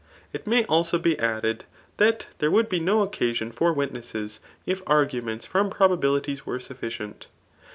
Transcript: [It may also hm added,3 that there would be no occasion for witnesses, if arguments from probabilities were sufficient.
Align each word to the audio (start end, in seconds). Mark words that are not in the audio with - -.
[It 0.33 0.47
may 0.47 0.65
also 0.65 0.97
hm 0.97 1.13
added,3 1.21 1.65
that 1.97 2.25
there 2.39 2.49
would 2.49 2.69
be 2.69 2.79
no 2.79 3.03
occasion 3.03 3.51
for 3.51 3.71
witnesses, 3.71 4.39
if 4.65 4.81
arguments 4.87 5.45
from 5.45 5.69
probabilities 5.69 6.43
were 6.43 6.59
sufficient. 6.59 7.27